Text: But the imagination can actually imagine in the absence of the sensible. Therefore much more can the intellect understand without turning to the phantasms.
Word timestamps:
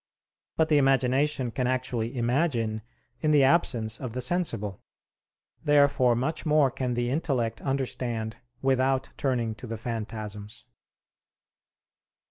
But 0.57 0.69
the 0.69 0.79
imagination 0.79 1.51
can 1.51 1.67
actually 1.67 2.17
imagine 2.17 2.81
in 3.21 3.29
the 3.29 3.43
absence 3.43 3.99
of 4.01 4.13
the 4.13 4.19
sensible. 4.21 4.81
Therefore 5.63 6.15
much 6.15 6.43
more 6.43 6.71
can 6.71 6.93
the 6.93 7.11
intellect 7.11 7.61
understand 7.61 8.37
without 8.63 9.09
turning 9.15 9.53
to 9.53 9.67
the 9.67 9.77
phantasms. 9.77 10.65